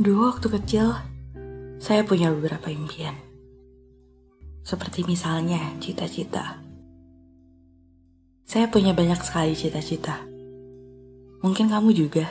Dulu 0.00 0.32
waktu 0.32 0.48
kecil, 0.48 0.96
saya 1.76 2.00
punya 2.08 2.32
beberapa 2.32 2.72
impian. 2.72 3.12
Seperti 4.64 5.04
misalnya 5.04 5.76
cita-cita. 5.76 6.56
Saya 8.48 8.72
punya 8.72 8.96
banyak 8.96 9.20
sekali 9.20 9.52
cita-cita. 9.52 10.24
Mungkin 11.44 11.68
kamu 11.68 11.92
juga. 11.92 12.24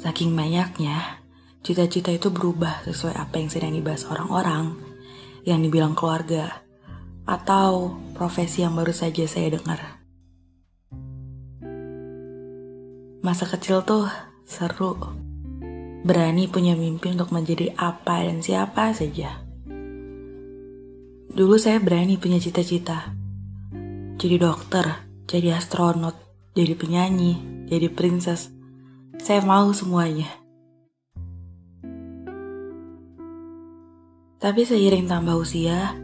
Saking 0.00 0.32
banyaknya, 0.32 1.20
cita-cita 1.60 2.08
itu 2.16 2.32
berubah 2.32 2.80
sesuai 2.88 3.20
apa 3.20 3.36
yang 3.36 3.52
sedang 3.52 3.76
dibahas 3.76 4.08
orang-orang, 4.08 4.80
yang 5.44 5.60
dibilang 5.60 5.92
keluarga, 5.92 6.64
atau 7.28 7.92
profesi 8.16 8.64
yang 8.64 8.72
baru 8.72 8.96
saja 8.96 9.28
saya 9.28 9.52
dengar. 9.52 10.00
Masa 13.20 13.44
kecil 13.44 13.84
tuh 13.84 14.08
seru. 14.48 15.28
Berani 16.00 16.48
punya 16.48 16.72
mimpi 16.72 17.12
untuk 17.12 17.28
menjadi 17.28 17.76
apa 17.76 18.24
dan 18.24 18.40
siapa 18.40 18.96
saja. 18.96 19.44
Dulu 21.30 21.60
saya 21.60 21.76
berani 21.76 22.16
punya 22.16 22.40
cita-cita. 22.40 23.12
Jadi 24.16 24.36
dokter, 24.40 25.06
jadi 25.28 25.60
astronot, 25.60 26.16
jadi 26.56 26.72
penyanyi, 26.72 27.64
jadi 27.68 27.92
princess. 27.92 28.48
Saya 29.20 29.44
mau 29.44 29.68
semuanya. 29.76 30.26
Tapi 34.40 34.64
seiring 34.64 35.04
tambah 35.04 35.36
usia, 35.36 36.00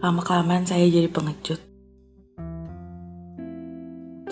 lama-kelamaan 0.00 0.64
saya 0.64 0.88
jadi 0.88 1.12
pengecut. 1.12 1.60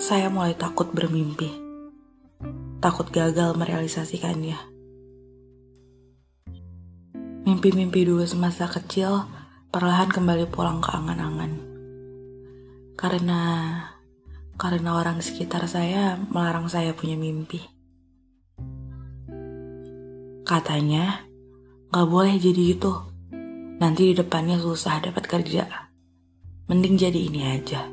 Saya 0.01 0.33
mulai 0.33 0.57
takut 0.57 0.89
bermimpi. 0.89 1.53
Takut 2.81 3.07
gagal 3.13 3.53
merealisasikannya. 3.53 4.72
Mimpi-mimpi 7.53 8.01
dulu 8.09 8.25
semasa 8.25 8.65
kecil 8.65 9.29
perlahan 9.69 10.09
kembali 10.09 10.49
pulang 10.49 10.81
ke 10.81 10.89
angan-angan. 10.89 11.53
Karena 12.97 13.41
karena 14.57 14.97
orang 14.97 15.21
sekitar 15.21 15.69
saya 15.69 16.17
melarang 16.33 16.65
saya 16.65 16.97
punya 16.97 17.13
mimpi. 17.13 17.61
Katanya, 20.49 21.29
gak 21.93 22.09
boleh 22.09 22.41
jadi 22.41 22.73
itu. 22.73 22.89
Nanti 23.77 24.09
di 24.09 24.13
depannya 24.17 24.57
susah 24.57 25.05
dapat 25.05 25.29
kerja. 25.29 25.69
Mending 26.73 26.97
jadi 26.97 27.19
ini 27.21 27.41
aja. 27.53 27.85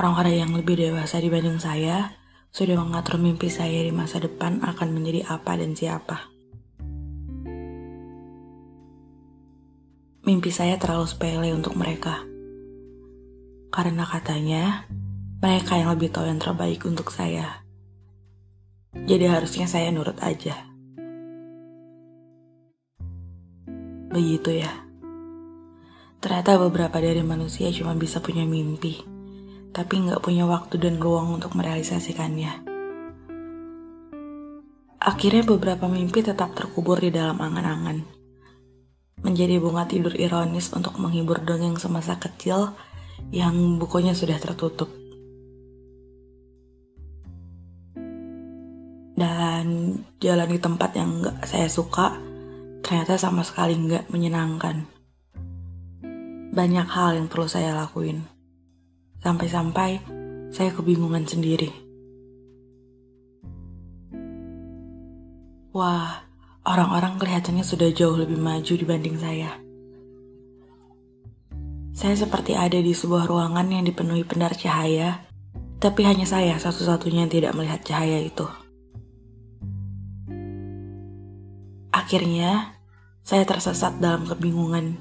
Orang-orang 0.00 0.48
yang 0.48 0.56
lebih 0.56 0.80
dewasa 0.80 1.20
dibanding 1.20 1.60
saya 1.60 2.21
sudah 2.52 2.76
mengatur 2.76 3.16
mimpi 3.16 3.48
saya 3.48 3.80
di 3.80 3.88
masa 3.96 4.20
depan 4.20 4.60
akan 4.60 4.88
menjadi 4.92 5.24
apa 5.24 5.56
dan 5.56 5.72
siapa. 5.72 6.28
Mimpi 10.22 10.52
saya 10.52 10.76
terlalu 10.76 11.08
sepele 11.08 11.48
untuk 11.56 11.74
mereka. 11.80 12.20
Karena 13.72 14.04
katanya, 14.04 14.84
mereka 15.40 15.80
yang 15.80 15.96
lebih 15.96 16.12
tahu 16.12 16.28
yang 16.28 16.38
terbaik 16.38 16.84
untuk 16.84 17.08
saya. 17.08 17.64
Jadi 18.92 19.24
harusnya 19.24 19.64
saya 19.64 19.88
nurut 19.88 20.20
aja. 20.20 20.52
Begitu 24.12 24.60
ya. 24.60 24.70
Ternyata 26.20 26.60
beberapa 26.60 27.00
dari 27.00 27.24
manusia 27.24 27.72
cuma 27.72 27.96
bisa 27.96 28.20
punya 28.20 28.44
mimpi, 28.44 29.00
tapi 29.72 30.04
nggak 30.04 30.20
punya 30.20 30.44
waktu 30.44 30.76
dan 30.76 31.00
ruang 31.00 31.40
untuk 31.40 31.56
merealisasikannya. 31.56 32.68
Akhirnya 35.02 35.42
beberapa 35.42 35.90
mimpi 35.90 36.22
tetap 36.22 36.54
terkubur 36.54 37.00
di 37.02 37.10
dalam 37.10 37.40
angan-angan. 37.40 38.06
Menjadi 39.26 39.58
bunga 39.58 39.88
tidur 39.90 40.14
ironis 40.14 40.70
untuk 40.70 40.94
menghibur 41.02 41.42
dongeng 41.42 41.74
semasa 41.80 42.20
kecil 42.22 42.70
yang 43.34 43.82
bukunya 43.82 44.14
sudah 44.14 44.38
tertutup. 44.38 44.86
Dan 49.18 49.98
jalan 50.22 50.48
di 50.50 50.58
tempat 50.62 50.90
yang 50.94 51.22
nggak 51.22 51.50
saya 51.50 51.66
suka, 51.66 52.14
ternyata 52.86 53.18
sama 53.18 53.42
sekali 53.42 53.74
nggak 53.74 54.10
menyenangkan. 54.10 54.86
Banyak 56.52 56.88
hal 56.90 57.18
yang 57.18 57.26
perlu 57.26 57.46
saya 57.50 57.74
lakuin. 57.74 58.31
Sampai-sampai 59.22 60.02
saya 60.50 60.74
kebingungan 60.74 61.24
sendiri. 61.24 61.70
Wah, 65.72 66.26
orang-orang 66.68 67.16
kelihatannya 67.16 67.64
sudah 67.64 67.88
jauh 67.96 68.18
lebih 68.18 68.36
maju 68.36 68.74
dibanding 68.76 69.16
saya. 69.16 69.56
Saya 71.94 72.18
seperti 72.18 72.52
ada 72.58 72.76
di 72.76 72.92
sebuah 72.92 73.30
ruangan 73.30 73.70
yang 73.70 73.86
dipenuhi 73.86 74.26
pendar 74.26 74.52
cahaya, 74.58 75.22
tapi 75.78 76.02
hanya 76.02 76.26
saya 76.26 76.58
satu-satunya 76.58 77.24
yang 77.24 77.32
tidak 77.32 77.52
melihat 77.54 77.80
cahaya 77.86 78.20
itu. 78.20 78.44
Akhirnya, 81.94 82.74
saya 83.22 83.46
tersesat 83.46 84.02
dalam 84.02 84.26
kebingungan. 84.26 84.98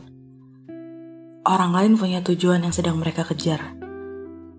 Orang 1.42 1.74
lain 1.74 1.98
punya 1.98 2.22
tujuan 2.22 2.62
yang 2.62 2.72
sedang 2.72 3.02
mereka 3.02 3.26
kejar. 3.26 3.81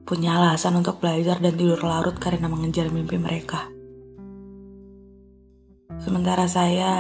Punya 0.03 0.35
alasan 0.35 0.83
untuk 0.83 0.99
belajar 0.99 1.39
dan 1.39 1.55
tidur 1.55 1.79
larut 1.79 2.19
karena 2.19 2.51
mengejar 2.51 2.91
mimpi 2.91 3.17
mereka. 3.23 3.71
Sementara 6.03 6.51
saya, 6.51 6.93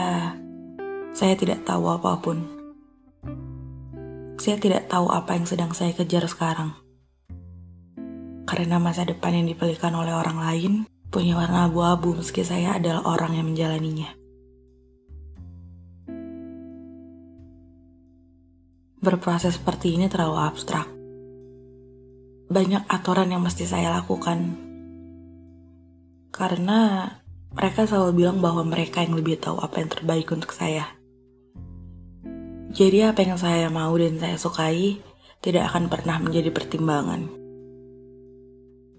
saya 1.11 1.35
tidak 1.35 1.67
tahu 1.67 1.91
apa 1.91 2.23
pun. 2.23 2.47
Saya 4.39 4.59
tidak 4.63 4.87
tahu 4.87 5.11
apa 5.11 5.35
yang 5.35 5.47
sedang 5.51 5.75
saya 5.75 5.91
kejar 5.91 6.31
sekarang. 6.31 6.79
Karena 8.47 8.79
masa 8.79 9.03
depan 9.03 9.35
yang 9.35 9.47
dipilihkan 9.51 9.91
oleh 9.95 10.15
orang 10.15 10.39
lain 10.39 10.73
punya 11.11 11.35
warna 11.35 11.67
abu-abu 11.67 12.15
meski 12.17 12.47
saya 12.47 12.79
adalah 12.79 13.03
orang 13.05 13.35
yang 13.35 13.47
menjalaninya. 13.51 14.11
Berproses 19.03 19.59
seperti 19.59 19.99
ini 19.99 20.07
terlalu 20.07 20.39
abstrak. 20.39 21.02
Banyak 22.53 22.85
aturan 22.85 23.33
yang 23.33 23.41
mesti 23.41 23.65
saya 23.65 23.89
lakukan. 23.89 24.61
Karena 26.29 27.09
mereka 27.57 27.89
selalu 27.89 28.21
bilang 28.21 28.45
bahwa 28.45 28.61
mereka 28.61 29.01
yang 29.01 29.17
lebih 29.17 29.41
tahu 29.41 29.57
apa 29.57 29.81
yang 29.81 29.89
terbaik 29.89 30.29
untuk 30.37 30.53
saya. 30.53 30.85
Jadi 32.77 33.09
apa 33.09 33.25
yang 33.25 33.41
saya 33.41 33.73
mau 33.73 33.97
dan 33.97 34.21
saya 34.21 34.37
sukai 34.37 35.01
tidak 35.41 35.73
akan 35.73 35.89
pernah 35.89 36.21
menjadi 36.21 36.53
pertimbangan. 36.53 37.25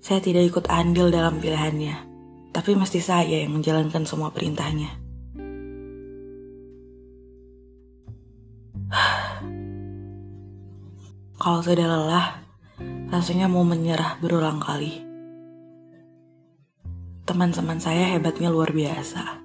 Saya 0.02 0.18
tidak 0.18 0.50
ikut 0.50 0.66
andil 0.74 1.13
dalam 1.13 1.38
pilihannya, 1.38 1.94
tapi 2.58 2.74
mesti 2.74 3.06
saya 3.06 3.46
yang 3.46 3.53
menjalankan 3.53 4.02
semua 4.06 4.30
perintahnya. 4.34 4.90
Kalau 11.42 11.62
sudah 11.66 11.88
lelah, 11.88 12.43
rasanya 13.13 13.46
mau 13.46 13.62
menyerah 13.62 14.18
berulang 14.18 14.57
kali. 14.57 15.06
Teman-teman 17.29 17.78
saya 17.78 18.09
hebatnya 18.09 18.50
luar 18.50 18.74
biasa. 18.74 19.38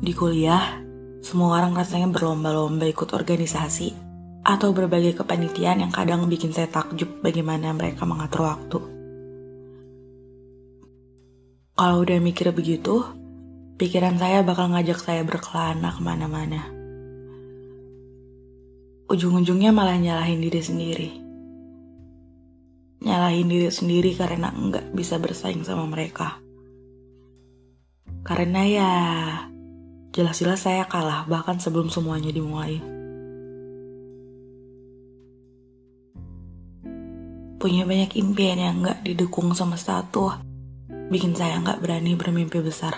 Di 0.00 0.16
kuliah, 0.16 0.80
semua 1.20 1.60
orang 1.60 1.76
rasanya 1.76 2.08
berlomba-lomba 2.08 2.88
ikut 2.88 3.12
organisasi 3.12 3.92
atau 4.40 4.72
berbagai 4.72 5.20
kepanitiaan 5.20 5.84
yang 5.84 5.92
kadang 5.92 6.24
bikin 6.24 6.56
saya 6.56 6.72
takjub 6.72 7.20
bagaimana 7.20 7.76
mereka 7.76 8.08
mengatur 8.08 8.48
waktu. 8.48 8.80
Kalau 11.76 12.00
udah 12.00 12.16
mikir 12.16 12.48
begitu, 12.56 13.04
pikiran 13.76 14.16
saya 14.16 14.40
bakal 14.40 14.72
ngajak 14.72 14.96
saya 14.96 15.20
berkelana 15.20 15.92
ke 15.92 16.00
mana-mana 16.00 16.80
ujung-ujungnya 19.10 19.74
malah 19.74 19.98
nyalahin 19.98 20.38
diri 20.38 20.62
sendiri. 20.62 21.29
Nyalahin 23.00 23.48
diri 23.48 23.72
sendiri 23.72 24.12
karena 24.12 24.52
nggak 24.52 24.92
bisa 24.92 25.16
bersaing 25.16 25.64
sama 25.64 25.88
mereka. 25.88 26.36
Karena 28.20 28.60
ya, 28.68 28.92
jelas-jelas 30.12 30.60
saya 30.68 30.84
kalah 30.84 31.24
bahkan 31.24 31.56
sebelum 31.56 31.88
semuanya 31.88 32.28
dimulai. 32.28 32.76
Punya 37.56 37.88
banyak 37.88 38.16
impian 38.20 38.60
yang 38.60 38.84
nggak 38.84 39.00
didukung 39.04 39.52
sama 39.56 39.80
satu, 39.80 40.36
bikin 41.08 41.32
saya 41.32 41.56
nggak 41.60 41.80
berani 41.80 42.12
bermimpi 42.16 42.60
besar. 42.60 42.92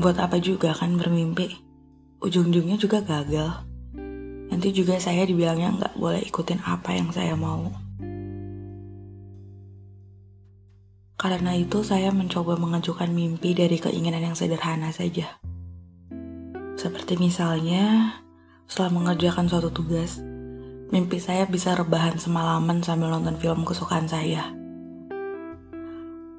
Buat 0.00 0.16
apa 0.16 0.40
juga 0.40 0.72
kan 0.72 0.96
bermimpi? 0.96 1.52
Ujung-ujungnya 2.24 2.80
juga 2.80 3.04
gagal. 3.04 3.68
Nanti 4.48 4.72
juga 4.72 4.96
saya 4.96 5.28
dibilangnya 5.28 5.76
nggak 5.76 5.94
boleh 6.00 6.24
ikutin 6.24 6.64
apa 6.64 6.96
yang 6.96 7.12
saya 7.12 7.36
mau. 7.36 7.89
Karena 11.20 11.52
itu 11.52 11.84
saya 11.84 12.08
mencoba 12.16 12.56
mengajukan 12.56 13.12
mimpi 13.12 13.52
dari 13.52 13.76
keinginan 13.76 14.32
yang 14.32 14.32
sederhana 14.32 14.88
saja. 14.88 15.36
Seperti 16.80 17.20
misalnya, 17.20 18.16
setelah 18.64 18.88
mengerjakan 18.88 19.44
suatu 19.44 19.68
tugas, 19.68 20.16
mimpi 20.88 21.20
saya 21.20 21.44
bisa 21.44 21.76
rebahan 21.76 22.16
semalaman 22.16 22.80
sambil 22.80 23.12
nonton 23.12 23.36
film 23.36 23.68
kesukaan 23.68 24.08
saya. 24.08 24.48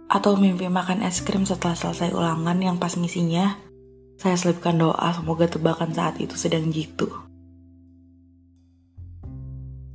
Atau 0.09 0.33
mimpi 0.41 0.65
makan 0.65 1.05
es 1.05 1.21
krim 1.21 1.45
setelah 1.45 1.77
selesai 1.77 2.09
ulangan 2.17 2.57
yang 2.57 2.81
pas 2.81 2.97
misinya, 2.97 3.61
saya 4.17 4.33
selipkan 4.33 4.81
doa 4.81 5.13
semoga 5.13 5.45
tebakan 5.45 5.93
saat 5.93 6.17
itu 6.17 6.33
sedang 6.33 6.73
jitu. 6.73 7.05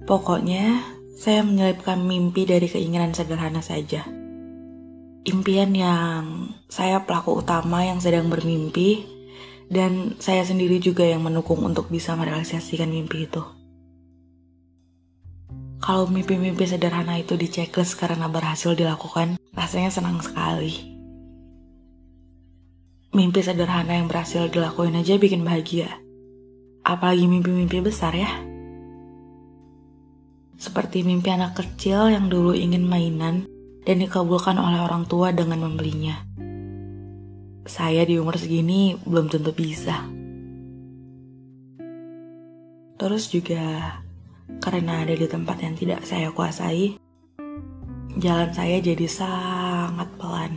Pokoknya, 0.07 0.79
saya 1.19 1.43
menyelipkan 1.43 2.07
mimpi 2.07 2.47
dari 2.47 2.71
keinginan 2.71 3.11
sederhana 3.11 3.59
saja. 3.67 4.26
Impian 5.27 5.75
yang 5.75 6.55
saya 6.71 7.03
pelaku 7.03 7.43
utama 7.43 7.83
yang 7.83 7.99
sedang 7.99 8.31
bermimpi, 8.31 9.03
dan 9.67 10.15
saya 10.23 10.47
sendiri 10.47 10.79
juga 10.79 11.03
yang 11.03 11.27
mendukung 11.27 11.67
untuk 11.67 11.91
bisa 11.91 12.15
merealisasikan 12.15 12.87
mimpi 12.87 13.27
itu. 13.27 13.43
Kalau 15.83 16.07
mimpi-mimpi 16.07 16.63
sederhana 16.71 17.19
itu 17.19 17.35
di 17.35 17.51
karena 17.51 18.31
berhasil 18.31 18.79
dilakukan, 18.79 19.35
rasanya 19.51 19.91
senang 19.91 20.23
sekali. 20.23 20.95
Mimpi 23.11 23.43
sederhana 23.43 23.99
yang 23.99 24.07
berhasil 24.07 24.47
dilakuin 24.47 24.95
aja 24.95 25.19
bikin 25.19 25.43
bahagia. 25.43 25.91
Apalagi 26.87 27.27
mimpi-mimpi 27.27 27.83
besar 27.83 28.15
ya. 28.15 28.31
Seperti 30.55 31.03
mimpi 31.03 31.35
anak 31.35 31.59
kecil 31.59 32.15
yang 32.15 32.31
dulu 32.31 32.55
ingin 32.55 32.87
mainan 32.87 33.56
dan 33.87 34.03
dikabulkan 34.03 34.59
oleh 34.59 34.83
orang 34.83 35.07
tua 35.07 35.31
dengan 35.31 35.63
membelinya. 35.63 36.27
Saya 37.67 38.03
di 38.03 38.19
umur 38.19 38.35
segini 38.35 38.99
belum 39.07 39.31
tentu 39.31 39.55
bisa. 39.55 40.03
Terus 42.99 43.31
juga 43.31 44.03
karena 44.59 45.07
ada 45.07 45.15
di 45.15 45.27
tempat 45.31 45.63
yang 45.63 45.79
tidak 45.79 46.03
saya 46.03 46.35
kuasai, 46.35 46.99
jalan 48.19 48.51
saya 48.51 48.83
jadi 48.83 49.07
sangat 49.07 50.11
pelan. 50.19 50.53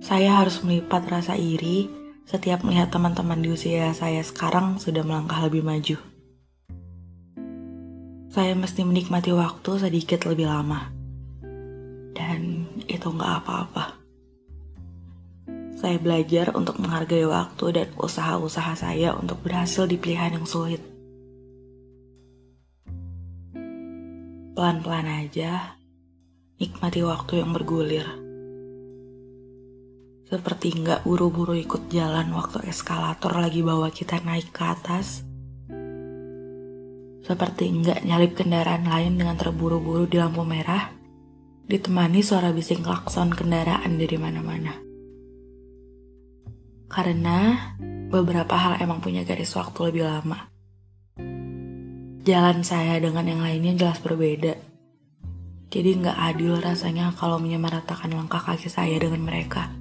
Saya 0.00 0.40
harus 0.40 0.64
melipat 0.64 1.04
rasa 1.10 1.36
iri 1.36 1.92
setiap 2.24 2.64
melihat 2.64 2.88
teman-teman 2.88 3.44
di 3.44 3.52
usia 3.52 3.92
saya 3.92 4.24
sekarang 4.24 4.80
sudah 4.80 5.02
melangkah 5.04 5.42
lebih 5.44 5.66
maju 5.66 6.15
saya 8.36 8.52
mesti 8.52 8.84
menikmati 8.84 9.32
waktu 9.32 9.80
sedikit 9.80 10.28
lebih 10.28 10.44
lama. 10.44 10.92
Dan 12.12 12.68
itu 12.84 13.08
nggak 13.08 13.32
apa-apa. 13.40 13.96
Saya 15.80 15.96
belajar 15.96 16.52
untuk 16.52 16.76
menghargai 16.76 17.24
waktu 17.24 17.64
dan 17.72 17.88
usaha-usaha 17.96 18.76
saya 18.76 19.16
untuk 19.16 19.40
berhasil 19.40 19.88
di 19.88 19.96
pilihan 19.96 20.36
yang 20.36 20.44
sulit. 20.44 20.84
Pelan-pelan 24.52 25.08
aja, 25.08 25.80
nikmati 26.60 27.00
waktu 27.08 27.40
yang 27.40 27.56
bergulir. 27.56 28.04
Seperti 30.28 30.76
nggak 30.76 31.08
buru-buru 31.08 31.56
ikut 31.56 31.88
jalan 31.88 32.28
waktu 32.36 32.68
eskalator 32.68 33.32
lagi 33.32 33.64
bawa 33.64 33.88
kita 33.88 34.20
naik 34.20 34.52
ke 34.52 34.60
atas, 34.60 35.24
seperti 37.26 37.66
enggak 37.66 38.06
nyalip 38.06 38.38
kendaraan 38.38 38.86
lain 38.86 39.18
dengan 39.18 39.34
terburu-buru 39.34 40.06
di 40.06 40.22
lampu 40.22 40.46
merah, 40.46 40.94
ditemani 41.66 42.22
suara 42.22 42.54
bising 42.54 42.86
klakson 42.86 43.34
kendaraan 43.34 43.98
dari 43.98 44.14
mana-mana. 44.14 44.78
Karena 46.86 47.58
beberapa 48.06 48.54
hal 48.54 48.78
emang 48.78 49.02
punya 49.02 49.26
garis 49.26 49.50
waktu 49.58 49.90
lebih 49.90 50.06
lama. 50.06 50.46
Jalan 52.22 52.62
saya 52.62 53.02
dengan 53.02 53.26
yang 53.26 53.42
lainnya 53.42 53.74
jelas 53.74 53.98
berbeda. 53.98 54.54
Jadi 55.66 55.98
nggak 55.98 56.18
adil 56.30 56.62
rasanya 56.62 57.10
kalau 57.18 57.42
menyamaratakan 57.42 58.14
langkah 58.14 58.38
kaki 58.38 58.70
saya 58.70 58.94
dengan 59.02 59.26
mereka. 59.26 59.74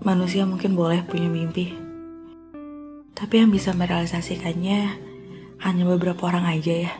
Manusia 0.00 0.48
mungkin 0.48 0.76
boleh 0.76 1.04
punya 1.04 1.28
mimpi, 1.28 1.83
tapi 3.24 3.40
yang 3.40 3.48
bisa 3.48 3.72
merealisasikannya 3.72 5.00
hanya 5.64 5.84
beberapa 5.88 6.28
orang 6.28 6.44
aja 6.44 6.74
ya. 6.76 6.92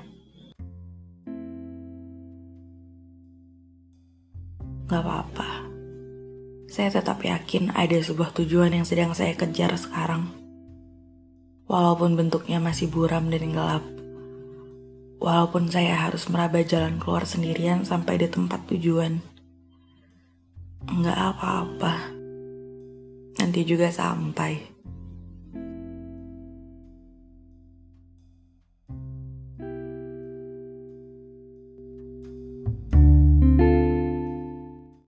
Gak 4.88 5.05
apa-apa. 5.05 5.69
Saya 6.65 6.97
tetap 6.97 7.21
yakin 7.21 7.76
ada 7.76 8.00
sebuah 8.00 8.32
tujuan 8.41 8.73
yang 8.73 8.88
sedang 8.88 9.12
saya 9.12 9.37
kejar 9.37 9.76
sekarang. 9.76 10.32
Walaupun 11.69 12.17
bentuknya 12.17 12.56
masih 12.56 12.88
buram 12.88 13.29
dan 13.29 13.53
gelap. 13.53 13.85
Walaupun 15.20 15.69
saya 15.69 16.09
harus 16.09 16.25
meraba 16.32 16.65
jalan 16.65 16.97
keluar 16.97 17.29
sendirian 17.29 17.85
sampai 17.85 18.17
di 18.17 18.32
tempat 18.32 18.65
tujuan. 18.73 19.20
Enggak 20.88 21.20
apa-apa. 21.20 22.17
Nanti 23.44 23.61
juga 23.69 23.93
sampai. 23.93 24.74